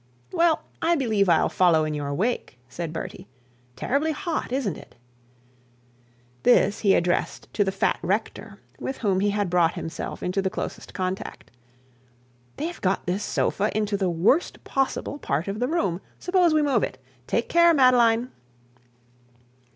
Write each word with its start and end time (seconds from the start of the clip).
'Well 0.31 0.63
I 0.81 0.95
believe 0.95 1.29
I'll 1.29 1.47
follow 1.47 1.83
in 1.83 1.93
your 1.93 2.11
wake,' 2.11 2.57
said 2.67 2.91
Bertie. 2.91 3.27
'Terribly 3.75 4.13
hot, 4.13 4.51
isn't 4.51 4.75
it?' 4.75 4.95
This 6.41 6.79
he 6.79 6.95
addressed 6.95 7.53
to 7.53 7.63
the 7.63 7.71
fat 7.71 7.99
rector 8.01 8.57
with 8.79 8.97
whom 8.97 9.19
he 9.19 9.29
had 9.29 9.47
brought 9.47 9.75
himself 9.75 10.23
into 10.23 10.41
the 10.41 10.49
closest 10.49 10.95
contact. 10.95 11.51
'They've 12.57 12.81
got 12.81 13.05
this 13.05 13.23
sofa 13.23 13.69
into 13.77 13.95
the 13.95 14.09
worst 14.09 14.63
possible 14.63 15.19
part 15.19 15.47
of 15.47 15.59
the 15.59 15.67
room; 15.67 16.01
suppose 16.17 16.51
we 16.51 16.63
move 16.63 16.81
it. 16.81 16.97
Take 17.27 17.47
care, 17.47 17.71
Madeline.' 17.71 18.31